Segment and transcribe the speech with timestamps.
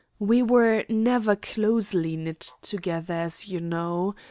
[0.17, 4.15] We were never closely knit together, as you know.